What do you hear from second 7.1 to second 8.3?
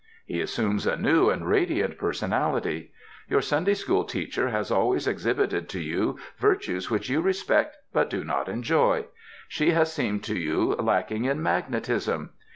respect but do